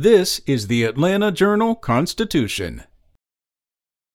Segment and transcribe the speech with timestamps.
[0.00, 2.84] This is the Atlanta Journal Constitution.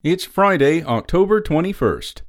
[0.01, 2.21] It's Friday, October 21st.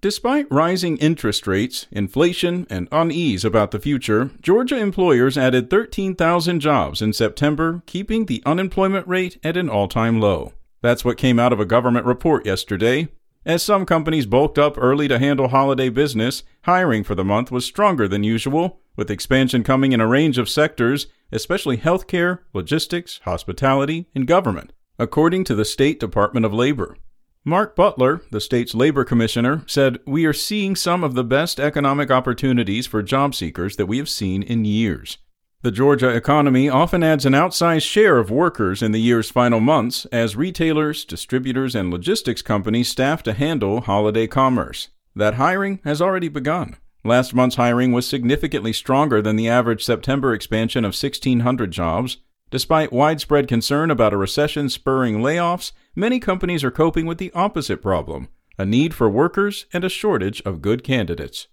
[0.00, 7.00] Despite rising interest rates, inflation, and unease about the future, Georgia employers added 13,000 jobs
[7.00, 10.52] in September, keeping the unemployment rate at an all time low.
[10.80, 13.06] That's what came out of a government report yesterday.
[13.46, 17.64] As some companies bulked up early to handle holiday business, hiring for the month was
[17.64, 24.06] stronger than usual, with expansion coming in a range of sectors, especially healthcare, logistics, hospitality,
[24.14, 26.96] and government, according to the State Department of Labor.
[27.44, 32.08] Mark Butler, the state's labor commissioner, said, We are seeing some of the best economic
[32.08, 35.18] opportunities for job seekers that we have seen in years.
[35.62, 40.06] The Georgia economy often adds an outsized share of workers in the year's final months
[40.06, 44.88] as retailers, distributors, and logistics companies staff to handle holiday commerce.
[45.14, 46.76] That hiring has already begun.
[47.04, 52.18] Last month's hiring was significantly stronger than the average September expansion of 1,600 jobs.
[52.50, 57.82] Despite widespread concern about a recession spurring layoffs, many companies are coping with the opposite
[57.82, 61.48] problem a need for workers and a shortage of good candidates.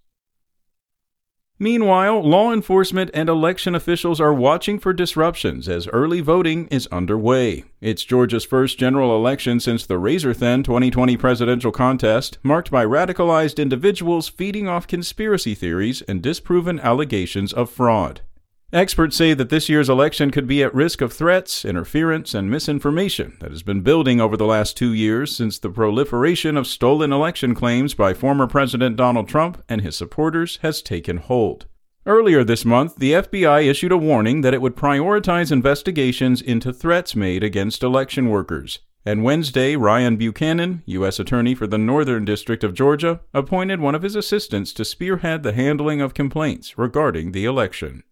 [1.62, 7.66] Meanwhile, law enforcement and election officials are watching for disruptions as early voting is underway.
[7.82, 13.62] It's Georgia's first general election since the razor thin 2020 presidential contest, marked by radicalized
[13.62, 18.22] individuals feeding off conspiracy theories and disproven allegations of fraud.
[18.72, 23.36] Experts say that this year's election could be at risk of threats, interference, and misinformation
[23.40, 27.56] that has been building over the last two years since the proliferation of stolen election
[27.56, 31.66] claims by former President Donald Trump and his supporters has taken hold.
[32.06, 37.16] Earlier this month, the FBI issued a warning that it would prioritize investigations into threats
[37.16, 38.80] made against election workers.
[39.04, 41.20] And Wednesday, Ryan Buchanan, U.S.
[41.20, 45.54] Attorney for the Northern District of Georgia, appointed one of his assistants to spearhead the
[45.54, 48.04] handling of complaints regarding the election.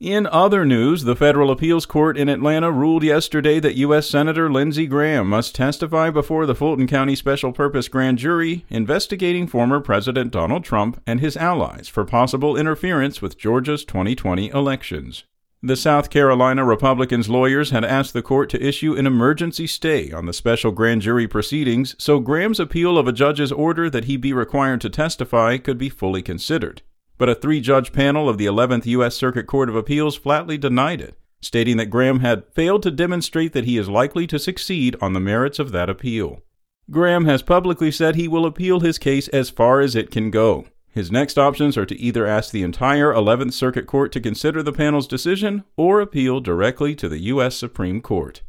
[0.00, 4.08] In other news, the federal appeals court in Atlanta ruled yesterday that U.S.
[4.08, 9.80] Senator Lindsey Graham must testify before the Fulton County Special Purpose Grand Jury investigating former
[9.80, 15.24] President Donald Trump and his allies for possible interference with Georgia's 2020 elections.
[15.64, 20.26] The South Carolina Republicans' lawyers had asked the court to issue an emergency stay on
[20.26, 24.32] the special grand jury proceedings so Graham's appeal of a judge's order that he be
[24.32, 26.82] required to testify could be fully considered
[27.18, 29.16] but a three judge panel of the 11th U.S.
[29.16, 33.64] Circuit Court of Appeals flatly denied it, stating that Graham had failed to demonstrate that
[33.64, 36.42] he is likely to succeed on the merits of that appeal.
[36.90, 40.66] Graham has publicly said he will appeal his case as far as it can go.
[40.90, 44.72] His next options are to either ask the entire 11th Circuit Court to consider the
[44.72, 47.56] panel's decision or appeal directly to the U.S.
[47.56, 48.42] Supreme Court.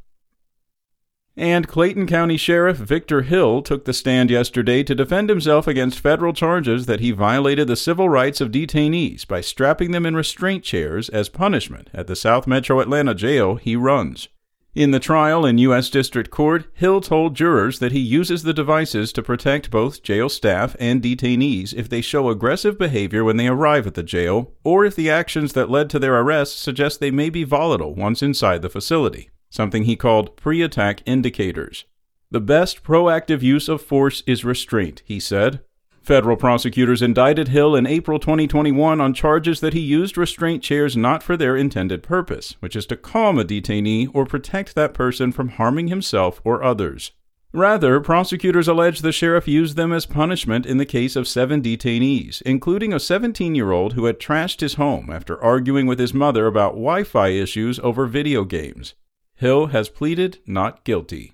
[1.40, 6.34] And Clayton County Sheriff Victor Hill took the stand yesterday to defend himself against federal
[6.34, 11.08] charges that he violated the civil rights of detainees by strapping them in restraint chairs
[11.08, 14.28] as punishment at the South Metro Atlanta jail he runs.
[14.76, 15.90] In the trial in U.S.
[15.90, 20.76] District Court, Hill told jurors that he uses the devices to protect both jail staff
[20.78, 24.94] and detainees if they show aggressive behavior when they arrive at the jail, or if
[24.94, 28.70] the actions that led to their arrest suggest they may be volatile once inside the
[28.70, 31.86] facility something he called pre attack indicators.
[32.32, 35.62] The best proactive use of force is restraint, he said.
[36.02, 41.22] Federal prosecutors indicted Hill in April 2021 on charges that he used restraint chairs not
[41.22, 45.50] for their intended purpose, which is to calm a detainee or protect that person from
[45.50, 47.12] harming himself or others.
[47.52, 52.44] Rather, prosecutors allege the sheriff used them as punishment in the case of seven detainees,
[52.44, 56.46] including a 17 year old who had trashed his home after arguing with his mother
[56.46, 58.94] about Wi Fi issues over video games.
[59.40, 61.32] Hill has pleaded not guilty.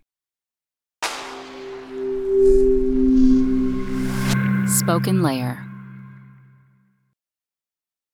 [4.67, 5.57] Spoken Layer